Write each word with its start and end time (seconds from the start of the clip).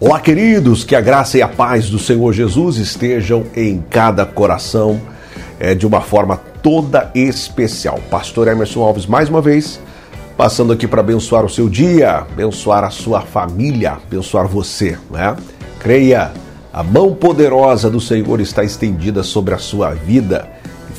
Olá, 0.00 0.20
queridos, 0.20 0.84
que 0.84 0.94
a 0.94 1.00
graça 1.00 1.38
e 1.38 1.42
a 1.42 1.48
paz 1.48 1.90
do 1.90 1.98
Senhor 1.98 2.32
Jesus 2.32 2.76
estejam 2.76 3.44
em 3.56 3.82
cada 3.90 4.24
coração 4.24 5.00
é, 5.58 5.74
de 5.74 5.84
uma 5.84 6.00
forma 6.00 6.36
toda 6.36 7.10
especial. 7.16 7.98
Pastor 8.08 8.46
Emerson 8.46 8.80
Alves, 8.80 9.06
mais 9.06 9.28
uma 9.28 9.42
vez, 9.42 9.80
passando 10.36 10.72
aqui 10.72 10.86
para 10.86 11.00
abençoar 11.00 11.44
o 11.44 11.50
seu 11.50 11.68
dia, 11.68 12.18
abençoar 12.18 12.84
a 12.84 12.90
sua 12.90 13.22
família, 13.22 13.94
abençoar 13.94 14.46
você, 14.46 14.96
né? 15.10 15.36
Creia, 15.80 16.30
a 16.72 16.84
mão 16.84 17.12
poderosa 17.12 17.90
do 17.90 18.00
Senhor 18.00 18.40
está 18.40 18.62
estendida 18.62 19.24
sobre 19.24 19.52
a 19.52 19.58
sua 19.58 19.94
vida. 19.94 20.48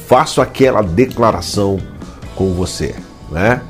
Faço 0.07 0.41
aquela 0.41 0.81
declaração 0.81 1.79
com 2.35 2.53
você, 2.53 2.93
né? 3.31 3.61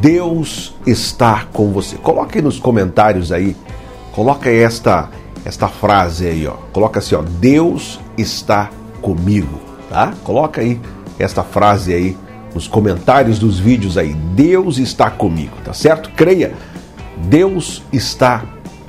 Deus 0.00 0.74
está 0.84 1.46
com 1.52 1.70
você. 1.70 1.94
Coloque 1.94 2.42
nos 2.42 2.58
comentários 2.58 3.30
aí 3.30 3.54
Coloca 4.16 4.50
esta 4.50 5.10
esta 5.44 5.68
frase 5.68 6.26
aí, 6.26 6.46
ó. 6.46 6.54
Coloca 6.72 6.98
assim, 6.98 7.14
ó. 7.14 7.22
Deus 7.22 8.00
está 8.18 8.70
comigo, 9.00 9.60
tá? 9.88 10.12
Coloca 10.24 10.60
aí 10.60 10.80
esta 11.18 11.44
frase 11.44 11.94
aí 11.94 12.16
nos 12.52 12.66
comentários 12.66 13.38
dos 13.38 13.58
vídeos 13.58 13.96
aí. 13.96 14.14
Deus 14.14 14.78
está 14.78 15.10
comigo, 15.10 15.56
tá 15.62 15.72
certo? 15.72 16.10
Creia. 16.16 16.52
Deus 17.16 17.82
está 17.92 18.42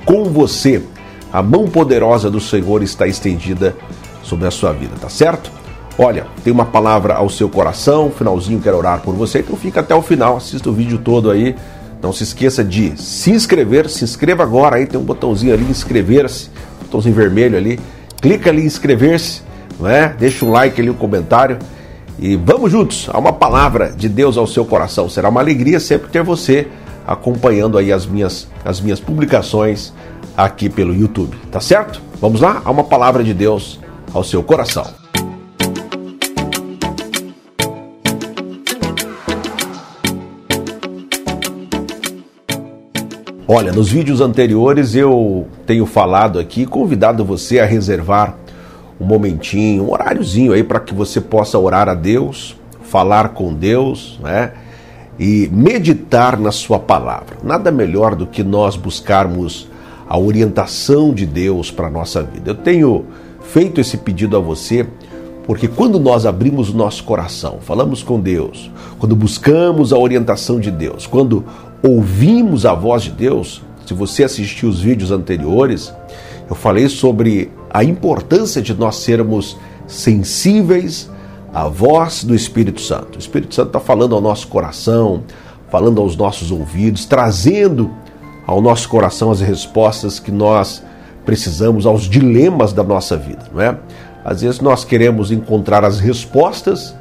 com 0.04 0.24
você. 0.24 0.82
A 1.30 1.42
mão 1.42 1.68
poderosa 1.68 2.30
do 2.30 2.40
Senhor 2.40 2.82
está 2.82 3.06
estendida 3.06 3.76
sobre 4.22 4.48
a 4.48 4.50
sua 4.50 4.72
vida, 4.72 4.94
tá 4.98 5.10
certo? 5.10 5.52
Olha, 5.98 6.26
tem 6.42 6.52
uma 6.52 6.64
palavra 6.64 7.14
ao 7.14 7.28
seu 7.28 7.48
coração, 7.48 8.10
finalzinho 8.10 8.60
quero 8.60 8.78
orar 8.78 9.00
por 9.00 9.14
você, 9.14 9.40
então 9.40 9.56
fica 9.56 9.80
até 9.80 9.94
o 9.94 10.00
final, 10.00 10.36
assista 10.36 10.70
o 10.70 10.72
vídeo 10.72 10.98
todo 10.98 11.30
aí 11.30 11.54
não 12.02 12.12
se 12.12 12.22
esqueça 12.22 12.62
de 12.64 12.96
se 13.00 13.30
inscrever, 13.30 13.88
se 13.88 14.04
inscreva 14.04 14.42
agora, 14.42 14.76
aí 14.76 14.86
tem 14.86 14.98
um 14.98 15.04
botãozinho 15.04 15.52
ali, 15.52 15.64
inscrever-se, 15.64 16.50
botãozinho 16.82 17.14
vermelho 17.14 17.56
ali, 17.56 17.78
clica 18.20 18.50
ali 18.50 18.62
em 18.62 18.66
inscrever-se, 18.66 19.42
não 19.78 19.88
é? 19.88 20.08
Deixa 20.18 20.44
um 20.44 20.50
like 20.50 20.80
ali, 20.80 20.90
um 20.90 20.94
comentário 20.94 21.58
e 22.18 22.36
vamos 22.36 22.72
juntos 22.72 23.08
a 23.12 23.18
uma 23.18 23.32
palavra 23.32 23.92
de 23.92 24.08
Deus 24.08 24.36
ao 24.36 24.46
seu 24.46 24.64
coração. 24.64 25.08
Será 25.08 25.28
uma 25.28 25.40
alegria 25.40 25.78
sempre 25.78 26.08
ter 26.08 26.22
você 26.22 26.66
acompanhando 27.06 27.78
aí 27.78 27.92
as 27.92 28.06
minhas, 28.06 28.48
as 28.64 28.80
minhas 28.80 29.00
publicações 29.00 29.92
aqui 30.36 30.68
pelo 30.68 30.94
YouTube, 30.94 31.36
tá 31.50 31.60
certo? 31.60 32.02
Vamos 32.20 32.40
lá? 32.40 32.60
A 32.64 32.70
uma 32.70 32.84
palavra 32.84 33.22
de 33.24 33.32
Deus 33.32 33.80
ao 34.12 34.22
seu 34.24 34.42
coração. 34.42 35.07
Olha, 43.50 43.72
nos 43.72 43.90
vídeos 43.90 44.20
anteriores 44.20 44.94
eu 44.94 45.48
tenho 45.64 45.86
falado 45.86 46.38
aqui, 46.38 46.66
convidado 46.66 47.24
você 47.24 47.58
a 47.58 47.64
reservar 47.64 48.36
um 49.00 49.06
momentinho, 49.06 49.84
um 49.84 49.90
horáriozinho 49.90 50.52
aí 50.52 50.62
para 50.62 50.78
que 50.78 50.92
você 50.92 51.18
possa 51.18 51.58
orar 51.58 51.88
a 51.88 51.94
Deus, 51.94 52.54
falar 52.82 53.30
com 53.30 53.54
Deus, 53.54 54.20
né? 54.22 54.52
E 55.18 55.48
meditar 55.50 56.38
na 56.38 56.52
sua 56.52 56.78
palavra. 56.78 57.38
Nada 57.42 57.72
melhor 57.72 58.14
do 58.14 58.26
que 58.26 58.44
nós 58.44 58.76
buscarmos 58.76 59.66
a 60.06 60.18
orientação 60.18 61.14
de 61.14 61.24
Deus 61.24 61.70
para 61.70 61.86
a 61.86 61.90
nossa 61.90 62.22
vida. 62.22 62.50
Eu 62.50 62.54
tenho 62.54 63.06
feito 63.40 63.80
esse 63.80 63.96
pedido 63.96 64.36
a 64.36 64.40
você 64.40 64.86
porque 65.46 65.66
quando 65.66 65.98
nós 65.98 66.26
abrimos 66.26 66.68
o 66.68 66.76
nosso 66.76 67.02
coração, 67.02 67.56
falamos 67.62 68.02
com 68.02 68.20
Deus, 68.20 68.70
quando 68.98 69.16
buscamos 69.16 69.94
a 69.94 69.96
orientação 69.96 70.60
de 70.60 70.70
Deus, 70.70 71.06
quando 71.06 71.42
ouvimos 71.82 72.66
a 72.66 72.74
voz 72.74 73.02
de 73.04 73.10
Deus, 73.10 73.62
se 73.86 73.94
você 73.94 74.24
assistiu 74.24 74.68
os 74.68 74.80
vídeos 74.80 75.10
anteriores, 75.10 75.92
eu 76.48 76.54
falei 76.54 76.88
sobre 76.88 77.50
a 77.70 77.84
importância 77.84 78.60
de 78.60 78.74
nós 78.74 78.96
sermos 78.96 79.56
sensíveis 79.86 81.10
à 81.52 81.68
voz 81.68 82.24
do 82.24 82.34
Espírito 82.34 82.80
Santo. 82.80 83.16
O 83.16 83.18
Espírito 83.18 83.54
Santo 83.54 83.68
está 83.68 83.80
falando 83.80 84.14
ao 84.14 84.20
nosso 84.20 84.48
coração, 84.48 85.22
falando 85.70 86.00
aos 86.00 86.16
nossos 86.16 86.50
ouvidos, 86.50 87.04
trazendo 87.04 87.90
ao 88.46 88.60
nosso 88.60 88.88
coração 88.88 89.30
as 89.30 89.40
respostas 89.40 90.18
que 90.18 90.30
nós 90.30 90.82
precisamos 91.24 91.84
aos 91.84 92.04
dilemas 92.04 92.72
da 92.72 92.82
nossa 92.82 93.16
vida, 93.16 93.44
não 93.52 93.60
é? 93.60 93.76
Às 94.24 94.40
vezes 94.40 94.60
nós 94.60 94.84
queremos 94.84 95.30
encontrar 95.30 95.84
as 95.84 96.00
respostas 96.00 96.94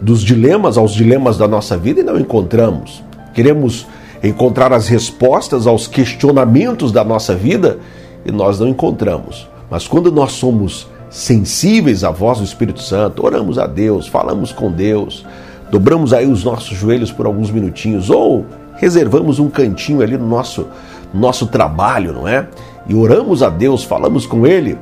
dos 0.00 0.22
dilemas 0.22 0.76
aos 0.76 0.92
dilemas 0.92 1.38
da 1.38 1.46
nossa 1.46 1.76
vida 1.76 2.00
e 2.00 2.02
não 2.02 2.18
encontramos. 2.18 3.02
Queremos 3.34 3.86
encontrar 4.22 4.72
as 4.72 4.88
respostas 4.88 5.66
aos 5.66 5.86
questionamentos 5.86 6.92
da 6.92 7.04
nossa 7.04 7.34
vida 7.34 7.78
e 8.24 8.32
nós 8.32 8.58
não 8.58 8.68
encontramos. 8.68 9.48
Mas 9.70 9.86
quando 9.86 10.10
nós 10.10 10.32
somos 10.32 10.88
sensíveis 11.10 12.04
à 12.04 12.10
voz 12.10 12.38
do 12.38 12.44
Espírito 12.44 12.82
Santo, 12.82 13.24
oramos 13.24 13.58
a 13.58 13.66
Deus, 13.66 14.06
falamos 14.06 14.52
com 14.52 14.70
Deus, 14.70 15.24
dobramos 15.70 16.12
aí 16.12 16.26
os 16.26 16.44
nossos 16.44 16.76
joelhos 16.76 17.12
por 17.12 17.26
alguns 17.26 17.50
minutinhos 17.50 18.10
ou 18.10 18.44
reservamos 18.76 19.38
um 19.38 19.48
cantinho 19.48 20.02
ali 20.02 20.16
no 20.16 20.26
nosso 20.26 20.66
nosso 21.14 21.46
trabalho, 21.46 22.12
não 22.12 22.28
é? 22.28 22.48
E 22.88 22.94
oramos 22.94 23.42
a 23.42 23.48
Deus, 23.48 23.82
falamos 23.84 24.26
com 24.26 24.46
ele, 24.46 24.78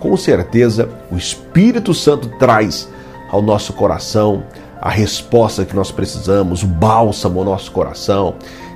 com 0.00 0.16
certeza 0.16 0.88
o 1.10 1.16
Espírito 1.16 1.92
Santo 1.92 2.28
traz 2.38 2.88
ao 3.30 3.42
nosso 3.42 3.72
coração 3.72 4.44
a 4.80 4.90
resposta 4.90 5.64
que 5.64 5.74
nós 5.74 5.90
precisamos, 5.90 6.62
o 6.62 6.66
bálsamo 6.66 7.38
ao 7.38 7.44
nosso 7.44 7.70
coração. 7.72 8.34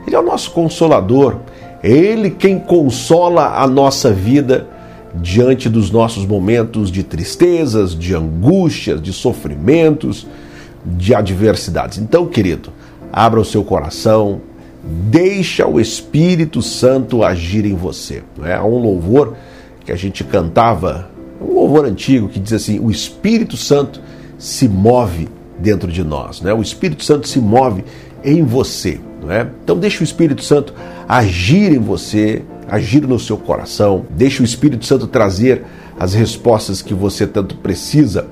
Ele 0.08 0.16
é 0.16 0.18
o 0.18 0.22
nosso 0.22 0.52
consolador, 0.52 1.36
é 1.82 1.90
Ele 1.90 2.30
quem 2.30 2.58
consola 2.58 3.60
a 3.62 3.66
nossa 3.66 4.10
vida 4.10 4.66
diante 5.14 5.68
dos 5.68 5.90
nossos 5.90 6.24
momentos 6.24 6.90
de 6.90 7.02
tristezas, 7.02 7.94
de 7.94 8.14
angústias, 8.14 9.02
de 9.02 9.12
sofrimentos, 9.12 10.26
de 10.82 11.14
adversidades. 11.14 11.98
Então, 11.98 12.26
querido, 12.26 12.72
abra 13.12 13.38
o 13.38 13.44
seu 13.44 13.62
coração, 13.62 14.40
deixa 14.82 15.66
o 15.66 15.78
Espírito 15.78 16.62
Santo 16.62 17.22
agir 17.22 17.66
em 17.66 17.74
você. 17.74 18.22
É 18.44 18.54
Há 18.54 18.64
um 18.64 18.78
louvor 18.78 19.34
que 19.84 19.92
a 19.92 19.96
gente 19.96 20.24
cantava, 20.24 21.10
um 21.38 21.52
louvor 21.52 21.84
antigo 21.84 22.30
que 22.30 22.40
diz 22.40 22.54
assim: 22.54 22.78
o 22.78 22.90
Espírito 22.90 23.58
Santo 23.58 24.00
se 24.38 24.66
move 24.70 25.28
dentro 25.58 25.92
de 25.92 26.02
nós, 26.02 26.40
né? 26.40 26.54
O 26.54 26.62
Espírito 26.62 27.04
Santo 27.04 27.28
se 27.28 27.38
move 27.38 27.84
em 28.24 28.42
você. 28.42 28.98
Não 29.20 29.32
é? 29.32 29.46
Então 29.62 29.76
deixe 29.76 30.02
o 30.02 30.04
Espírito 30.04 30.42
Santo 30.42 30.72
agir 31.08 31.72
em 31.72 31.78
você, 31.78 32.42
agir 32.68 33.06
no 33.06 33.18
seu 33.18 33.36
coração, 33.36 34.04
deixe 34.10 34.42
o 34.42 34.44
Espírito 34.44 34.84
Santo 34.84 35.06
trazer 35.06 35.64
as 35.98 36.14
respostas 36.14 36.80
que 36.80 36.94
você 36.94 37.26
tanto 37.26 37.56
precisa. 37.56 38.26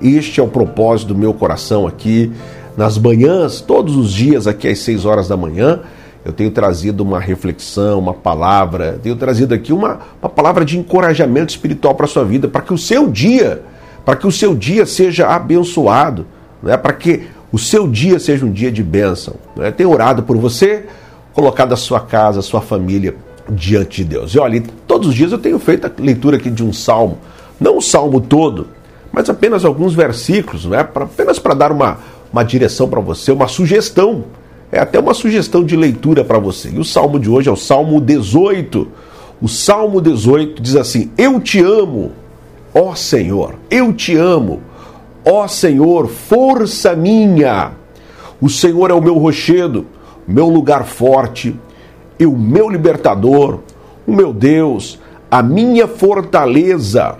Este 0.00 0.40
é 0.40 0.42
o 0.42 0.48
propósito 0.48 1.08
do 1.08 1.14
meu 1.14 1.32
coração 1.32 1.86
aqui 1.86 2.32
nas 2.76 2.98
manhãs, 2.98 3.60
todos 3.60 3.96
os 3.96 4.12
dias 4.12 4.46
aqui 4.46 4.68
às 4.68 4.78
6 4.80 5.04
horas 5.04 5.28
da 5.28 5.36
manhã. 5.36 5.80
Eu 6.24 6.32
tenho 6.32 6.50
trazido 6.50 7.02
uma 7.02 7.18
reflexão, 7.18 7.98
uma 7.98 8.14
palavra, 8.14 8.98
tenho 9.02 9.16
trazido 9.16 9.54
aqui 9.54 9.72
uma, 9.72 9.98
uma 10.20 10.28
palavra 10.28 10.64
de 10.64 10.78
encorajamento 10.78 11.50
espiritual 11.50 11.94
para 11.94 12.06
a 12.06 12.08
sua 12.08 12.24
vida, 12.24 12.46
para 12.46 12.62
que 12.62 12.72
o 12.72 12.78
seu 12.78 13.08
dia, 13.08 13.62
para 14.04 14.14
que 14.14 14.26
o 14.26 14.32
seu 14.32 14.54
dia 14.54 14.86
seja 14.86 15.26
abençoado, 15.28 16.26
né? 16.62 16.76
para 16.76 16.92
que 16.92 17.24
o 17.52 17.58
seu 17.58 17.86
dia 17.86 18.18
seja 18.18 18.46
um 18.46 18.50
dia 18.50 18.72
de 18.72 18.82
bênção. 18.82 19.34
Né? 19.54 19.70
Tenho 19.70 19.90
orado 19.90 20.22
por 20.22 20.38
você, 20.38 20.86
colocado 21.34 21.74
a 21.74 21.76
sua 21.76 22.00
casa, 22.00 22.40
a 22.40 22.42
sua 22.42 22.62
família 22.62 23.14
diante 23.48 24.02
de 24.02 24.08
Deus. 24.08 24.34
E 24.34 24.38
olha, 24.38 24.62
todos 24.86 25.08
os 25.08 25.14
dias 25.14 25.32
eu 25.32 25.38
tenho 25.38 25.58
feito 25.58 25.86
a 25.86 25.90
leitura 25.98 26.38
aqui 26.38 26.50
de 26.50 26.64
um 26.64 26.72
salmo, 26.72 27.18
não 27.60 27.76
o 27.76 27.82
salmo 27.82 28.20
todo, 28.20 28.68
mas 29.12 29.28
apenas 29.28 29.64
alguns 29.64 29.94
versículos, 29.94 30.64
né? 30.64 30.82
pra, 30.82 31.04
apenas 31.04 31.38
para 31.38 31.52
dar 31.52 31.70
uma, 31.70 31.98
uma 32.32 32.42
direção 32.42 32.88
para 32.88 33.00
você, 33.00 33.30
uma 33.30 33.48
sugestão. 33.48 34.24
É 34.70 34.80
até 34.80 34.98
uma 34.98 35.12
sugestão 35.12 35.62
de 35.62 35.76
leitura 35.76 36.24
para 36.24 36.38
você. 36.38 36.70
E 36.70 36.78
o 36.78 36.84
salmo 36.84 37.20
de 37.20 37.28
hoje 37.28 37.46
é 37.46 37.52
o 37.52 37.56
Salmo 37.56 38.00
18. 38.00 38.88
O 39.38 39.46
Salmo 39.46 40.00
18 40.00 40.62
diz 40.62 40.76
assim: 40.76 41.10
Eu 41.18 41.38
te 41.38 41.60
amo, 41.60 42.12
ó 42.72 42.94
Senhor, 42.94 43.56
eu 43.70 43.92
te 43.92 44.16
amo 44.16 44.62
Ó 45.24 45.46
Senhor, 45.46 46.08
força 46.08 46.94
minha! 46.94 47.72
O 48.40 48.48
Senhor 48.48 48.90
é 48.90 48.94
o 48.94 49.00
meu 49.00 49.18
rochedo, 49.18 49.86
meu 50.26 50.48
lugar 50.48 50.84
forte, 50.84 51.54
e 52.18 52.26
o 52.26 52.36
meu 52.36 52.68
libertador, 52.68 53.60
o 54.06 54.12
meu 54.12 54.32
Deus, 54.32 54.98
a 55.30 55.42
minha 55.42 55.86
fortaleza, 55.86 57.16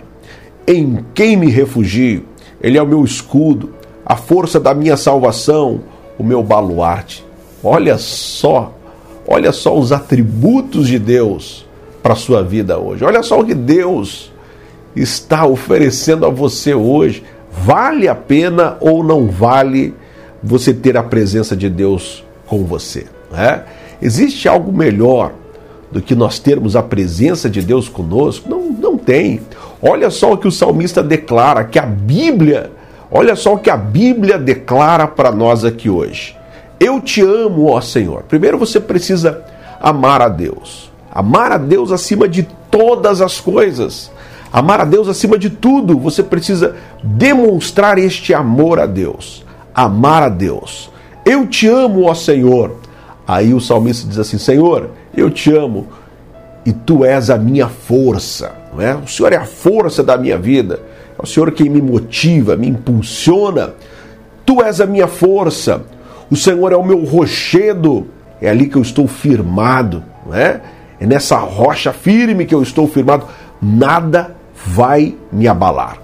em 0.67 1.05
quem 1.13 1.37
me 1.37 1.49
refugio. 1.49 2.25
Ele 2.61 2.77
é 2.77 2.81
o 2.81 2.87
meu 2.87 3.03
escudo, 3.03 3.73
a 4.05 4.15
força 4.15 4.59
da 4.59 4.73
minha 4.73 4.97
salvação, 4.97 5.81
o 6.17 6.23
meu 6.23 6.43
baluarte. 6.43 7.25
Olha 7.63 7.97
só, 7.97 8.73
olha 9.27 9.51
só 9.51 9.77
os 9.77 9.91
atributos 9.91 10.87
de 10.87 10.99
Deus 10.99 11.65
para 12.01 12.13
a 12.13 12.17
sua 12.17 12.43
vida 12.43 12.77
hoje. 12.77 13.05
Olha 13.05 13.23
só 13.23 13.39
o 13.39 13.45
que 13.45 13.53
Deus 13.53 14.31
está 14.95 15.45
oferecendo 15.45 16.25
a 16.25 16.29
você 16.29 16.73
hoje. 16.73 17.23
Vale 17.61 18.07
a 18.07 18.15
pena 18.15 18.77
ou 18.81 19.03
não 19.03 19.27
vale 19.27 19.93
você 20.41 20.73
ter 20.73 20.97
a 20.97 21.03
presença 21.03 21.55
de 21.55 21.69
Deus 21.69 22.23
com 22.47 22.65
você? 22.65 23.05
Né? 23.31 23.63
Existe 24.01 24.47
algo 24.49 24.71
melhor 24.71 25.31
do 25.91 26.01
que 26.01 26.15
nós 26.15 26.39
termos 26.39 26.75
a 26.75 26.81
presença 26.81 27.49
de 27.49 27.61
Deus 27.61 27.87
conosco? 27.87 28.49
Não, 28.49 28.71
não 28.71 28.97
tem. 28.97 29.41
Olha 29.81 30.09
só 30.09 30.33
o 30.33 30.37
que 30.37 30.47
o 30.47 30.51
salmista 30.51 31.03
declara, 31.03 31.63
que 31.63 31.77
a 31.77 31.85
Bíblia, 31.85 32.71
olha 33.11 33.35
só 33.35 33.53
o 33.53 33.59
que 33.59 33.69
a 33.69 33.77
Bíblia 33.77 34.37
declara 34.37 35.07
para 35.07 35.31
nós 35.31 35.63
aqui 35.63 35.89
hoje. 35.89 36.35
Eu 36.79 36.99
te 36.99 37.21
amo, 37.21 37.67
ó 37.69 37.79
Senhor. 37.79 38.23
Primeiro 38.23 38.57
você 38.57 38.79
precisa 38.79 39.43
amar 39.79 40.21
a 40.21 40.27
Deus. 40.27 40.91
Amar 41.11 41.51
a 41.51 41.57
Deus 41.57 41.91
acima 41.91 42.27
de 42.27 42.43
todas 42.71 43.21
as 43.21 43.39
coisas. 43.39 44.11
Amar 44.53 44.81
a 44.81 44.85
Deus 44.85 45.07
acima 45.07 45.35
de 45.35 45.49
tudo. 45.49 45.97
Você 45.97 46.21
precisa 46.21 46.75
demonstrar 47.03 47.97
este 47.97 48.35
amor 48.35 48.79
a 48.79 48.85
Deus. 48.85 49.43
Amar 49.73 50.21
a 50.21 50.29
Deus. 50.29 50.91
Eu 51.25 51.47
te 51.47 51.67
amo, 51.67 52.03
ó 52.03 52.13
Senhor. 52.13 52.75
Aí 53.27 53.51
o 53.51 53.59
salmista 53.59 54.07
diz 54.07 54.19
assim: 54.19 54.37
Senhor, 54.37 54.91
eu 55.17 55.31
te 55.31 55.51
amo 55.51 55.87
e 56.63 56.71
tu 56.71 57.03
és 57.03 57.31
a 57.31 57.37
minha 57.37 57.67
força. 57.67 58.53
Não 58.71 58.79
é? 58.79 58.95
O 58.95 59.07
Senhor 59.07 59.33
é 59.33 59.37
a 59.37 59.45
força 59.45 60.03
da 60.03 60.15
minha 60.17 60.37
vida. 60.37 60.79
É 61.17 61.23
o 61.23 61.25
Senhor 61.25 61.51
quem 61.51 61.67
me 61.67 61.81
motiva, 61.81 62.55
me 62.55 62.67
impulsiona. 62.67 63.73
Tu 64.45 64.61
és 64.61 64.79
a 64.79 64.85
minha 64.85 65.07
força. 65.07 65.81
O 66.29 66.35
Senhor 66.35 66.71
é 66.71 66.75
o 66.75 66.85
meu 66.85 67.03
rochedo. 67.03 68.05
É 68.39 68.51
ali 68.51 68.67
que 68.67 68.75
eu 68.75 68.83
estou 68.83 69.07
firmado. 69.07 70.03
Não 70.27 70.35
é? 70.35 70.61
é 70.99 71.07
nessa 71.07 71.37
rocha 71.37 71.91
firme 71.91 72.45
que 72.45 72.53
eu 72.53 72.61
estou 72.61 72.87
firmado. 72.87 73.25
Nada 73.59 74.42
vai 74.65 75.15
me 75.31 75.47
abalar. 75.47 75.97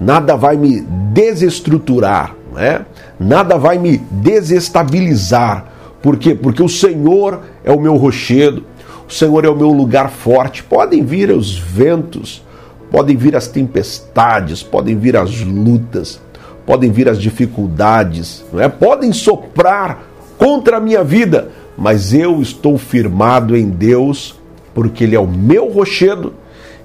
Nada 0.00 0.36
vai 0.36 0.56
me 0.56 0.80
desestruturar. 1.12 2.34
Não 2.52 2.60
é? 2.60 2.84
Nada 3.18 3.58
vai 3.58 3.78
me 3.78 3.98
desestabilizar 3.98 5.74
por 6.04 6.18
quê? 6.18 6.34
Porque 6.34 6.62
o 6.62 6.68
Senhor 6.68 7.40
é 7.64 7.72
o 7.72 7.80
meu 7.80 7.96
rochedo, 7.96 8.62
o 9.08 9.10
Senhor 9.10 9.42
é 9.46 9.48
o 9.48 9.56
meu 9.56 9.70
lugar 9.70 10.10
forte. 10.10 10.62
Podem 10.62 11.02
vir 11.02 11.30
os 11.30 11.58
ventos, 11.58 12.44
podem 12.90 13.16
vir 13.16 13.34
as 13.34 13.48
tempestades, 13.48 14.62
podem 14.62 14.98
vir 14.98 15.16
as 15.16 15.40
lutas, 15.40 16.20
podem 16.66 16.92
vir 16.92 17.08
as 17.08 17.18
dificuldades, 17.18 18.44
não 18.52 18.60
é? 18.60 18.68
podem 18.68 19.14
soprar 19.14 20.02
contra 20.36 20.76
a 20.76 20.80
minha 20.80 21.02
vida, 21.02 21.48
mas 21.74 22.12
eu 22.12 22.42
estou 22.42 22.76
firmado 22.76 23.56
em 23.56 23.70
Deus, 23.70 24.38
porque 24.74 25.04
Ele 25.04 25.16
é 25.16 25.20
o 25.20 25.26
meu 25.26 25.70
rochedo, 25.72 26.34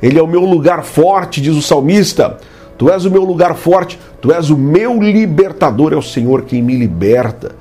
Ele 0.01 0.17
é 0.19 0.23
o 0.23 0.27
meu 0.27 0.41
lugar 0.41 0.83
forte, 0.83 1.41
diz 1.41 1.55
o 1.55 1.61
salmista. 1.61 2.37
Tu 2.77 2.89
és 2.89 3.05
o 3.05 3.11
meu 3.11 3.23
lugar 3.23 3.55
forte, 3.55 3.99
tu 4.21 4.31
és 4.31 4.49
o 4.49 4.57
meu 4.57 5.01
libertador, 5.01 5.91
é 5.91 5.97
o 5.97 6.01
Senhor 6.01 6.43
quem 6.43 6.61
me 6.61 6.77
liberta 6.77 7.51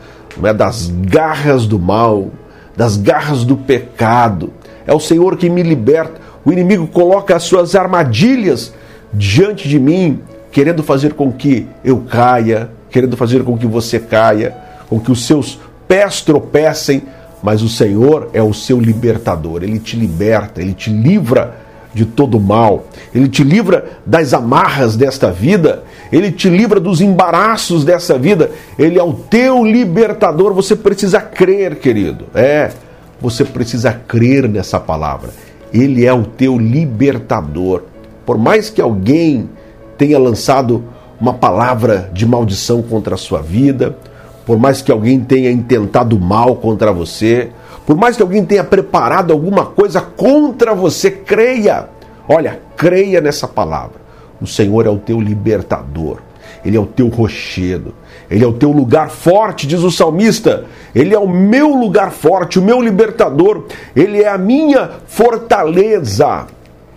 é 0.46 0.52
das 0.52 0.92
garras 1.04 1.66
do 1.66 1.78
mal, 1.78 2.28
das 2.76 2.96
garras 2.96 3.44
do 3.44 3.56
pecado. 3.56 4.52
É 4.86 4.94
o 4.94 5.00
Senhor 5.00 5.36
que 5.36 5.50
me 5.50 5.62
liberta. 5.62 6.20
O 6.44 6.52
inimigo 6.52 6.86
coloca 6.86 7.34
as 7.34 7.42
suas 7.42 7.74
armadilhas 7.74 8.72
diante 9.12 9.68
de 9.68 9.78
mim, 9.78 10.20
querendo 10.52 10.82
fazer 10.82 11.14
com 11.14 11.32
que 11.32 11.66
eu 11.84 11.98
caia, 12.08 12.70
querendo 12.90 13.16
fazer 13.16 13.42
com 13.42 13.56
que 13.56 13.66
você 13.66 13.98
caia, 13.98 14.54
com 14.88 14.98
que 15.00 15.10
os 15.10 15.26
seus 15.26 15.58
pés 15.86 16.22
tropecem, 16.22 17.02
mas 17.42 17.62
o 17.62 17.68
Senhor 17.68 18.30
é 18.32 18.42
o 18.42 18.54
seu 18.54 18.80
libertador. 18.80 19.62
Ele 19.62 19.78
te 19.78 19.96
liberta, 19.96 20.60
ele 20.60 20.72
te 20.72 20.90
livra 20.90 21.67
de 21.92 22.04
todo 22.04 22.38
mal. 22.38 22.86
Ele 23.14 23.28
te 23.28 23.42
livra 23.42 23.98
das 24.04 24.34
amarras 24.34 24.96
desta 24.96 25.30
vida, 25.30 25.82
ele 26.12 26.30
te 26.30 26.48
livra 26.48 26.80
dos 26.80 27.00
embaraços 27.00 27.84
dessa 27.84 28.18
vida. 28.18 28.50
Ele 28.78 28.98
é 28.98 29.02
o 29.02 29.12
teu 29.12 29.64
libertador. 29.64 30.54
Você 30.54 30.74
precisa 30.74 31.20
crer, 31.20 31.76
querido. 31.76 32.26
É, 32.34 32.70
você 33.20 33.44
precisa 33.44 33.92
crer 33.92 34.48
nessa 34.48 34.78
palavra. 34.80 35.30
Ele 35.72 36.06
é 36.06 36.12
o 36.12 36.24
teu 36.24 36.58
libertador. 36.58 37.82
Por 38.24 38.38
mais 38.38 38.70
que 38.70 38.80
alguém 38.80 39.48
tenha 39.96 40.18
lançado 40.18 40.84
uma 41.20 41.34
palavra 41.34 42.10
de 42.12 42.24
maldição 42.24 42.80
contra 42.80 43.14
a 43.14 43.18
sua 43.18 43.42
vida, 43.42 43.96
por 44.46 44.58
mais 44.58 44.80
que 44.80 44.90
alguém 44.90 45.20
tenha 45.20 45.50
intentado 45.50 46.18
mal 46.18 46.56
contra 46.56 46.92
você, 46.92 47.50
por 47.88 47.96
mais 47.96 48.16
que 48.16 48.22
alguém 48.22 48.44
tenha 48.44 48.62
preparado 48.62 49.32
alguma 49.32 49.64
coisa 49.64 49.98
contra 49.98 50.74
você, 50.74 51.10
creia. 51.10 51.88
Olha, 52.28 52.60
creia 52.76 53.18
nessa 53.18 53.48
palavra. 53.48 53.98
O 54.42 54.46
Senhor 54.46 54.84
é 54.84 54.90
o 54.90 54.98
teu 54.98 55.18
libertador. 55.18 56.18
Ele 56.62 56.76
é 56.76 56.80
o 56.80 56.84
teu 56.84 57.08
rochedo. 57.08 57.94
Ele 58.30 58.44
é 58.44 58.46
o 58.46 58.52
teu 58.52 58.72
lugar 58.72 59.08
forte, 59.08 59.66
diz 59.66 59.80
o 59.80 59.90
salmista. 59.90 60.66
Ele 60.94 61.14
é 61.14 61.18
o 61.18 61.26
meu 61.26 61.68
lugar 61.68 62.10
forte, 62.10 62.58
o 62.58 62.62
meu 62.62 62.82
libertador. 62.82 63.64
Ele 63.96 64.22
é 64.22 64.28
a 64.28 64.36
minha 64.36 64.90
fortaleza. 65.06 66.46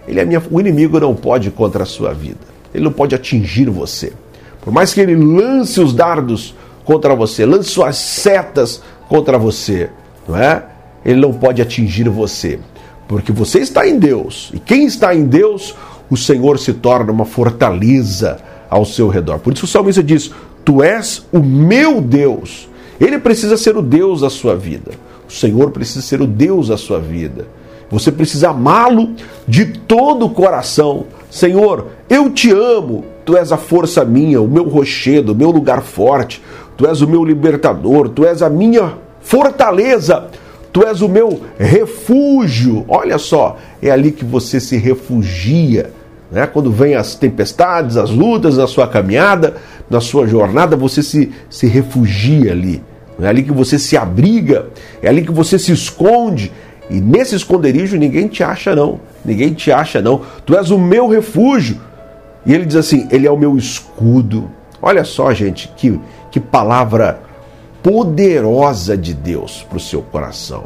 Ele 0.05 0.19
é 0.19 0.25
minha... 0.25 0.43
O 0.51 0.59
inimigo 0.59 0.99
não 0.99 1.15
pode 1.15 1.51
contra 1.51 1.83
a 1.83 1.85
sua 1.85 2.13
vida. 2.13 2.41
Ele 2.73 2.83
não 2.83 2.91
pode 2.91 3.15
atingir 3.15 3.69
você. 3.69 4.11
Por 4.59 4.73
mais 4.73 4.93
que 4.93 4.99
ele 4.99 5.15
lance 5.15 5.79
os 5.79 5.93
dardos 5.93 6.53
contra 6.83 7.15
você, 7.15 7.45
lance 7.45 7.69
suas 7.69 7.95
setas 7.95 8.83
contra 9.07 9.37
você, 9.37 9.89
não 10.27 10.35
é? 10.35 10.65
Ele 11.03 11.19
não 11.19 11.33
pode 11.33 11.61
atingir 11.61 12.07
você, 12.09 12.59
porque 13.07 13.31
você 13.31 13.59
está 13.59 13.87
em 13.87 13.97
Deus. 13.97 14.51
E 14.53 14.59
quem 14.59 14.85
está 14.85 15.13
em 15.15 15.25
Deus, 15.25 15.75
o 16.09 16.17
Senhor 16.17 16.59
se 16.59 16.73
torna 16.73 17.11
uma 17.11 17.25
fortaleza 17.25 18.39
ao 18.69 18.85
seu 18.85 19.07
redor. 19.07 19.39
Por 19.39 19.53
isso 19.53 19.65
o 19.65 19.67
salmista 19.67 20.01
diz: 20.01 20.31
Tu 20.63 20.81
és 20.83 21.25
o 21.31 21.39
meu 21.39 22.01
Deus. 22.01 22.69
Ele 22.99 23.17
precisa 23.17 23.57
ser 23.57 23.75
o 23.75 23.81
Deus 23.81 24.21
da 24.21 24.29
sua 24.29 24.55
vida. 24.55 24.91
O 25.27 25.31
Senhor 25.31 25.71
precisa 25.71 26.01
ser 26.01 26.21
o 26.21 26.27
Deus 26.27 26.67
da 26.67 26.77
sua 26.77 26.99
vida. 26.99 27.47
Você 27.89 28.11
precisa 28.11 28.51
amá-lo 28.51 29.15
de 29.47 29.65
todo 29.65 30.25
o 30.25 30.29
coração. 30.29 31.05
Senhor, 31.29 31.87
eu 32.09 32.29
te 32.29 32.51
amo. 32.51 33.03
Tu 33.25 33.35
és 33.35 33.51
a 33.51 33.57
força 33.57 34.05
minha, 34.05 34.41
o 34.41 34.47
meu 34.47 34.63
rochedo, 34.63 35.33
o 35.33 35.35
meu 35.35 35.51
lugar 35.51 35.81
forte. 35.81 36.41
Tu 36.77 36.87
és 36.87 37.01
o 37.01 37.07
meu 37.07 37.23
libertador. 37.25 38.09
Tu 38.09 38.25
és 38.25 38.41
a 38.41 38.49
minha 38.49 38.93
fortaleza. 39.19 40.27
Tu 40.71 40.83
és 40.83 41.01
o 41.01 41.09
meu 41.09 41.41
refúgio. 41.59 42.85
Olha 42.87 43.17
só, 43.17 43.57
é 43.81 43.91
ali 43.91 44.11
que 44.11 44.23
você 44.23 44.59
se 44.59 44.77
refugia. 44.77 45.91
Né? 46.31 46.47
Quando 46.47 46.71
vem 46.71 46.95
as 46.95 47.15
tempestades, 47.15 47.97
as 47.97 48.09
lutas 48.09 48.57
na 48.57 48.67
sua 48.67 48.87
caminhada, 48.87 49.57
na 49.89 49.99
sua 49.99 50.25
jornada, 50.27 50.77
você 50.77 51.03
se, 51.03 51.31
se 51.49 51.67
refugia 51.67 52.51
ali. 52.51 52.81
É 53.19 53.27
ali 53.27 53.43
que 53.43 53.51
você 53.51 53.77
se 53.77 53.95
abriga, 53.97 54.67
é 55.01 55.09
ali 55.09 55.23
que 55.23 55.31
você 55.31 55.59
se 55.59 55.71
esconde. 55.71 56.51
E 56.89 56.99
nesse 56.99 57.35
esconderijo 57.35 57.97
ninguém 57.97 58.27
te 58.27 58.43
acha, 58.43 58.75
não. 58.75 58.99
Ninguém 59.23 59.53
te 59.53 59.71
acha, 59.71 60.01
não. 60.01 60.21
Tu 60.45 60.57
és 60.57 60.71
o 60.71 60.79
meu 60.79 61.07
refúgio. 61.07 61.79
E 62.45 62.53
ele 62.53 62.65
diz 62.65 62.75
assim: 62.75 63.07
Ele 63.11 63.27
é 63.27 63.31
o 63.31 63.37
meu 63.37 63.57
escudo. 63.57 64.49
Olha 64.81 65.03
só, 65.03 65.31
gente, 65.33 65.71
que, 65.77 65.99
que 66.31 66.39
palavra 66.39 67.19
poderosa 67.83 68.97
de 68.97 69.13
Deus 69.13 69.65
para 69.67 69.77
o 69.77 69.81
seu 69.81 70.01
coração. 70.01 70.65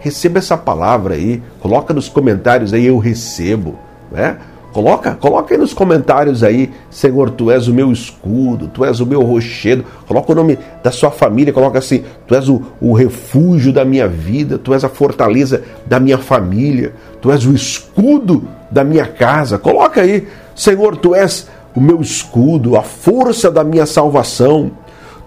Receba 0.00 0.38
essa 0.38 0.56
palavra 0.56 1.14
aí, 1.14 1.42
coloca 1.60 1.92
nos 1.92 2.08
comentários 2.08 2.72
aí, 2.72 2.86
eu 2.86 2.98
recebo, 2.98 3.76
né? 4.10 4.38
Coloca, 4.76 5.14
coloca 5.14 5.54
aí 5.54 5.58
nos 5.58 5.72
comentários 5.72 6.44
aí, 6.44 6.70
Senhor, 6.90 7.30
tu 7.30 7.50
és 7.50 7.66
o 7.66 7.72
meu 7.72 7.90
escudo, 7.90 8.68
tu 8.68 8.84
és 8.84 9.00
o 9.00 9.06
meu 9.06 9.22
rochedo. 9.22 9.86
Coloca 10.06 10.32
o 10.32 10.34
nome 10.34 10.58
da 10.82 10.90
sua 10.90 11.10
família, 11.10 11.50
coloca 11.50 11.78
assim, 11.78 12.04
tu 12.26 12.34
és 12.34 12.46
o, 12.46 12.60
o 12.78 12.92
refúgio 12.92 13.72
da 13.72 13.86
minha 13.86 14.06
vida, 14.06 14.58
tu 14.58 14.74
és 14.74 14.84
a 14.84 14.88
fortaleza 14.90 15.62
da 15.86 15.98
minha 15.98 16.18
família, 16.18 16.92
tu 17.22 17.32
és 17.32 17.46
o 17.46 17.54
escudo 17.54 18.46
da 18.70 18.84
minha 18.84 19.06
casa. 19.06 19.58
Coloca 19.58 20.02
aí, 20.02 20.28
Senhor, 20.54 20.94
tu 20.98 21.14
és 21.14 21.48
o 21.74 21.80
meu 21.80 22.02
escudo, 22.02 22.76
a 22.76 22.82
força 22.82 23.50
da 23.50 23.64
minha 23.64 23.86
salvação. 23.86 24.72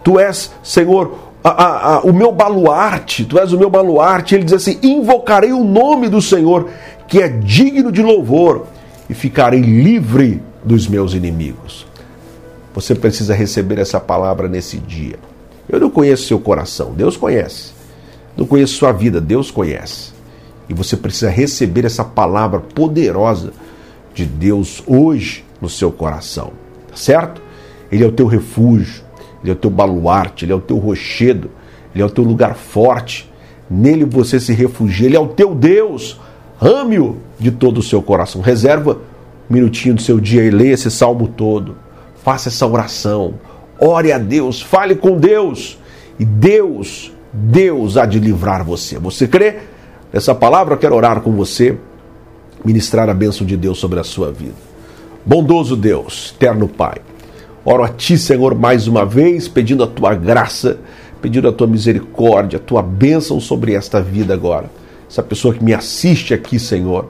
Tu 0.03 0.19
és, 0.19 0.51
Senhor, 0.61 1.28
a, 1.43 1.49
a, 1.49 1.95
a, 1.95 1.99
o 2.01 2.13
meu 2.13 2.31
baluarte, 2.31 3.23
tu 3.23 3.39
és 3.39 3.53
o 3.53 3.57
meu 3.57 3.69
baluarte. 3.69 4.35
Ele 4.35 4.43
diz 4.43 4.53
assim: 4.53 4.77
invocarei 4.83 5.53
o 5.53 5.63
nome 5.63 6.09
do 6.09 6.21
Senhor, 6.21 6.69
que 7.07 7.21
é 7.21 7.27
digno 7.27 7.91
de 7.91 8.01
louvor, 8.01 8.67
e 9.09 9.13
ficarei 9.13 9.61
livre 9.61 10.41
dos 10.63 10.87
meus 10.87 11.13
inimigos. 11.13 11.87
Você 12.73 12.93
precisa 12.93 13.33
receber 13.33 13.79
essa 13.79 13.99
palavra 13.99 14.47
nesse 14.47 14.77
dia. 14.77 15.17
Eu 15.67 15.79
não 15.79 15.89
conheço 15.89 16.27
seu 16.27 16.39
coração, 16.39 16.93
Deus 16.93 17.15
conhece. 17.15 17.73
Não 18.35 18.45
conheço 18.45 18.75
sua 18.75 18.91
vida, 18.91 19.19
Deus 19.19 19.51
conhece. 19.51 20.11
E 20.67 20.73
você 20.73 20.95
precisa 20.95 21.29
receber 21.29 21.85
essa 21.85 22.03
palavra 22.03 22.59
poderosa 22.59 23.51
de 24.13 24.25
Deus 24.25 24.83
hoje 24.85 25.43
no 25.61 25.67
seu 25.67 25.91
coração. 25.91 26.51
Tá 26.89 26.95
certo? 26.95 27.41
Ele 27.91 28.03
é 28.03 28.07
o 28.07 28.11
teu 28.11 28.27
refúgio. 28.27 29.03
Ele 29.43 29.51
é 29.51 29.53
o 29.53 29.57
teu 29.57 29.69
baluarte, 29.69 30.45
ele 30.45 30.51
é 30.51 30.55
o 30.55 30.61
teu 30.61 30.77
rochedo, 30.77 31.49
ele 31.93 32.03
é 32.03 32.05
o 32.05 32.09
teu 32.09 32.23
lugar 32.23 32.55
forte. 32.55 33.29
Nele 33.69 34.05
você 34.05 34.39
se 34.39 34.53
refugia, 34.53 35.07
ele 35.07 35.15
é 35.15 35.19
o 35.19 35.27
teu 35.27 35.53
Deus. 35.53 36.19
Ame-o 36.59 37.17
de 37.39 37.51
todo 37.51 37.77
o 37.77 37.83
seu 37.83 38.01
coração. 38.01 38.41
Reserva 38.41 38.99
um 39.49 39.53
minutinho 39.53 39.95
do 39.95 40.01
seu 40.01 40.19
dia 40.19 40.43
e 40.43 40.49
leia 40.49 40.73
esse 40.73 40.91
salmo 40.91 41.27
todo. 41.27 41.77
Faça 42.23 42.49
essa 42.49 42.67
oração. 42.67 43.35
Ore 43.79 44.11
a 44.11 44.17
Deus, 44.17 44.61
fale 44.61 44.95
com 44.95 45.17
Deus. 45.17 45.77
E 46.19 46.25
Deus, 46.25 47.13
Deus 47.31 47.95
há 47.95 48.05
de 48.05 48.19
livrar 48.19 48.63
você. 48.65 48.99
Você 48.99 49.27
crê? 49.27 49.59
Nessa 50.11 50.33
palavra 50.33 50.73
eu 50.73 50.77
quero 50.77 50.95
orar 50.95 51.21
com 51.21 51.31
você, 51.31 51.77
ministrar 52.65 53.09
a 53.09 53.13
bênção 53.13 53.45
de 53.45 53.55
Deus 53.55 53.77
sobre 53.77 53.99
a 53.99 54.03
sua 54.03 54.31
vida. 54.31 54.55
Bondoso 55.25 55.75
Deus, 55.75 56.33
eterno 56.35 56.67
Pai, 56.67 56.97
oro 57.65 57.83
a 57.83 57.89
Ti, 57.89 58.17
Senhor, 58.17 58.55
mais 58.55 58.87
uma 58.87 59.05
vez, 59.05 59.47
pedindo 59.47 59.83
a 59.83 59.87
Tua 59.87 60.15
graça, 60.15 60.79
pedindo 61.21 61.47
a 61.47 61.51
Tua 61.51 61.67
misericórdia, 61.67 62.57
a 62.57 62.61
Tua 62.61 62.81
bênção 62.81 63.39
sobre 63.39 63.73
esta 63.73 64.01
vida 64.01 64.33
agora. 64.33 64.69
Essa 65.09 65.23
pessoa 65.23 65.53
que 65.53 65.63
me 65.63 65.73
assiste 65.73 66.33
aqui, 66.33 66.59
Senhor, 66.59 67.09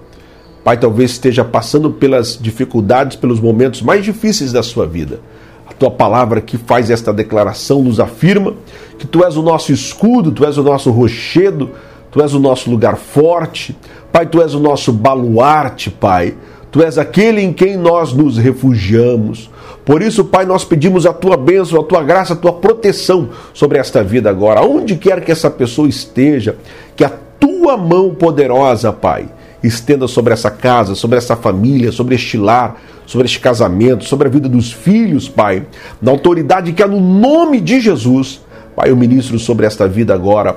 Pai, 0.63 0.77
talvez 0.77 1.11
esteja 1.11 1.43
passando 1.43 1.89
pelas 1.89 2.37
dificuldades, 2.39 3.15
pelos 3.15 3.39
momentos 3.39 3.81
mais 3.81 4.03
difíceis 4.03 4.51
da 4.51 4.61
sua 4.61 4.85
vida. 4.85 5.19
A 5.67 5.73
tua 5.73 5.89
palavra 5.89 6.41
que 6.41 6.57
faz 6.57 6.89
esta 6.89 7.13
declaração 7.13 7.81
nos 7.81 7.99
afirma 7.99 8.53
que 8.97 9.07
tu 9.07 9.23
és 9.23 9.37
o 9.37 9.41
nosso 9.41 9.71
escudo, 9.71 10.31
tu 10.31 10.45
és 10.45 10.57
o 10.57 10.63
nosso 10.63 10.91
rochedo, 10.91 11.71
tu 12.11 12.21
és 12.21 12.33
o 12.33 12.39
nosso 12.39 12.69
lugar 12.69 12.97
forte. 12.97 13.75
Pai, 14.11 14.25
tu 14.25 14.41
és 14.41 14.53
o 14.53 14.59
nosso 14.59 14.91
baluarte, 14.91 15.89
Pai. 15.89 16.35
Tu 16.71 16.83
és 16.83 16.97
aquele 16.97 17.41
em 17.41 17.51
quem 17.51 17.77
nós 17.77 18.13
nos 18.13 18.37
refugiamos. 18.37 19.49
Por 19.83 20.03
isso, 20.03 20.23
Pai, 20.25 20.45
nós 20.45 20.63
pedimos 20.63 21.05
a 21.05 21.13
tua 21.13 21.35
bênção, 21.35 21.79
a 21.79 21.83
tua 21.83 22.03
graça, 22.03 22.33
a 22.33 22.35
tua 22.35 22.53
proteção 22.53 23.29
sobre 23.53 23.79
esta 23.79 24.03
vida 24.03 24.29
agora. 24.29 24.61
Onde 24.61 24.95
quer 24.95 25.21
que 25.21 25.31
essa 25.31 25.49
pessoa 25.49 25.87
esteja, 25.87 26.57
que 26.95 27.03
a 27.03 27.11
tua 27.39 27.75
mão 27.75 28.13
poderosa, 28.13 28.93
Pai, 28.93 29.27
estenda 29.63 30.07
sobre 30.07 30.33
essa 30.33 30.51
casa, 30.51 30.93
sobre 30.93 31.17
essa 31.17 31.35
família, 31.35 31.91
sobre 31.91 32.15
este 32.15 32.37
lar, 32.37 32.79
sobre 33.05 33.25
este 33.25 33.39
casamento, 33.39 34.05
sobre 34.05 34.27
a 34.27 34.31
vida 34.31 34.47
dos 34.47 34.71
filhos, 34.71 35.27
Pai, 35.27 35.65
na 35.99 36.11
autoridade 36.11 36.71
que 36.73 36.83
há 36.83 36.87
no 36.87 37.01
nome 37.01 37.59
de 37.59 37.79
Jesus. 37.79 38.41
Pai, 38.75 38.91
eu 38.91 38.95
ministro 38.95 39.39
sobre 39.39 39.65
esta 39.65 39.87
vida 39.87 40.13
agora. 40.13 40.55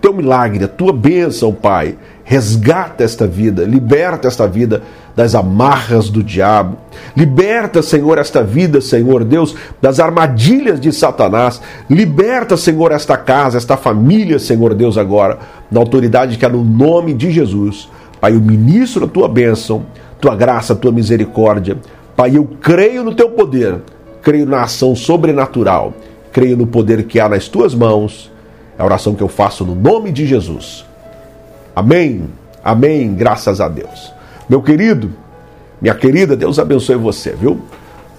Teu 0.00 0.14
milagre, 0.14 0.64
a 0.64 0.68
tua 0.68 0.92
bênção, 0.92 1.52
Pai. 1.52 1.96
Resgata 2.30 3.02
esta 3.02 3.26
vida, 3.26 3.64
liberta 3.64 4.28
esta 4.28 4.46
vida 4.46 4.84
das 5.16 5.34
amarras 5.34 6.08
do 6.08 6.22
diabo. 6.22 6.78
Liberta, 7.16 7.82
Senhor, 7.82 8.18
esta 8.18 8.40
vida, 8.40 8.80
Senhor 8.80 9.24
Deus, 9.24 9.56
das 9.82 9.98
armadilhas 9.98 10.80
de 10.80 10.92
Satanás. 10.92 11.60
Liberta, 11.90 12.56
Senhor, 12.56 12.92
esta 12.92 13.16
casa, 13.16 13.58
esta 13.58 13.76
família, 13.76 14.38
Senhor 14.38 14.74
Deus, 14.74 14.96
agora, 14.96 15.40
na 15.68 15.80
autoridade 15.80 16.38
que 16.38 16.46
há 16.46 16.48
no 16.48 16.62
nome 16.62 17.14
de 17.14 17.32
Jesus. 17.32 17.88
Pai, 18.20 18.32
eu 18.32 18.40
ministro 18.40 19.06
a 19.06 19.08
tua 19.08 19.28
bênção, 19.28 19.84
tua 20.20 20.36
graça, 20.36 20.76
tua 20.76 20.92
misericórdia. 20.92 21.78
Pai, 22.14 22.36
eu 22.36 22.48
creio 22.60 23.02
no 23.02 23.12
teu 23.12 23.30
poder, 23.30 23.80
creio 24.22 24.46
na 24.46 24.62
ação 24.62 24.94
sobrenatural, 24.94 25.92
creio 26.30 26.56
no 26.56 26.68
poder 26.68 27.02
que 27.06 27.18
há 27.18 27.28
nas 27.28 27.48
tuas 27.48 27.74
mãos. 27.74 28.30
É 28.78 28.82
a 28.82 28.84
oração 28.84 29.16
que 29.16 29.22
eu 29.22 29.28
faço 29.28 29.64
no 29.64 29.74
nome 29.74 30.12
de 30.12 30.24
Jesus. 30.28 30.88
Amém. 31.74 32.28
Amém. 32.62 33.14
Graças 33.14 33.60
a 33.60 33.68
Deus. 33.68 34.12
Meu 34.48 34.62
querido, 34.62 35.12
minha 35.80 35.94
querida, 35.94 36.36
Deus 36.36 36.58
abençoe 36.58 36.96
você, 36.96 37.30
viu? 37.32 37.60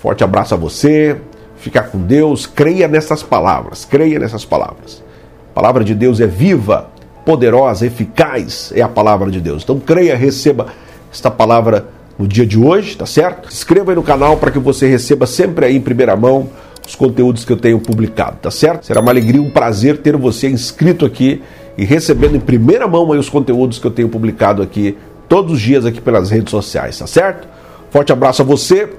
Forte 0.01 0.23
abraço 0.23 0.53
a 0.53 0.57
você. 0.57 1.17
Fica 1.57 1.83
com 1.83 1.99
Deus. 1.99 2.45
Creia 2.45 2.87
nessas 2.87 3.21
palavras. 3.21 3.85
Creia 3.85 4.17
nessas 4.17 4.43
palavras. 4.45 5.03
A 5.51 5.53
palavra 5.53 5.83
de 5.83 5.93
Deus 5.93 6.19
é 6.19 6.27
viva 6.27 6.89
poderosa, 7.25 7.85
eficaz 7.85 8.71
é 8.75 8.81
a 8.81 8.87
palavra 8.87 9.29
de 9.29 9.39
Deus. 9.39 9.63
Então 9.63 9.79
creia, 9.79 10.15
receba 10.15 10.67
esta 11.11 11.29
palavra 11.29 11.87
no 12.17 12.27
dia 12.27 12.45
de 12.45 12.57
hoje, 12.57 12.95
tá 12.97 13.05
certo? 13.05 13.49
Se 13.51 13.57
inscreva 13.57 13.91
aí 13.91 13.95
no 13.95 14.03
canal 14.03 14.37
para 14.37 14.51
que 14.51 14.59
você 14.59 14.87
receba 14.87 15.25
sempre 15.25 15.65
aí 15.65 15.75
em 15.75 15.81
primeira 15.81 16.15
mão 16.15 16.49
os 16.85 16.95
conteúdos 16.95 17.45
que 17.45 17.51
eu 17.53 17.57
tenho 17.57 17.79
publicado, 17.79 18.37
tá 18.41 18.49
certo? 18.49 18.85
Será 18.85 19.01
uma 19.01 19.11
alegria, 19.11 19.41
um 19.41 19.49
prazer 19.49 19.97
ter 19.97 20.17
você 20.17 20.49
inscrito 20.49 21.05
aqui 21.05 21.43
e 21.77 21.85
recebendo 21.85 22.35
em 22.35 22.39
primeira 22.39 22.87
mão 22.87 23.09
os 23.09 23.29
conteúdos 23.29 23.79
que 23.79 23.87
eu 23.87 23.91
tenho 23.91 24.09
publicado 24.09 24.61
aqui 24.61 24.97
todos 25.27 25.53
os 25.53 25.61
dias 25.61 25.85
aqui 25.85 26.01
pelas 26.01 26.29
redes 26.29 26.51
sociais, 26.51 26.99
tá 26.99 27.07
certo? 27.07 27.47
Forte 27.89 28.11
abraço 28.11 28.41
a 28.41 28.45
você, 28.45 28.89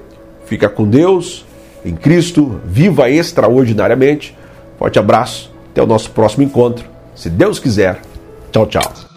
fica 0.45 0.67
com 0.69 0.87
Deus, 0.87 1.45
em 1.85 1.95
Cristo, 1.95 2.59
viva 2.65 3.09
extraordinariamente. 3.09 4.35
Forte 4.77 4.99
abraço, 4.99 5.51
até 5.71 5.81
o 5.81 5.85
nosso 5.85 6.11
próximo 6.11 6.43
encontro, 6.43 6.85
se 7.15 7.29
Deus 7.29 7.59
quiser. 7.59 8.01
Tchau, 8.51 8.65
tchau. 8.67 9.12